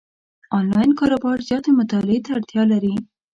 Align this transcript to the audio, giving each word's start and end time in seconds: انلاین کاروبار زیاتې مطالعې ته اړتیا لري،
انلاین 0.57 0.91
کاروبار 0.99 1.37
زیاتې 1.49 1.71
مطالعې 1.79 2.19
ته 2.25 2.29
اړتیا 2.37 2.63
لري، 2.71 2.93